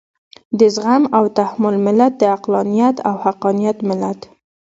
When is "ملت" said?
1.85-2.13, 3.89-4.19